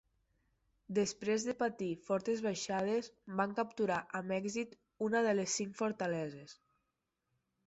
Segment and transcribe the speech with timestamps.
[0.99, 3.11] Després de patir fortes baixes
[3.43, 4.75] van capturar amb èxit
[5.11, 6.59] una de les cinc fortaleses.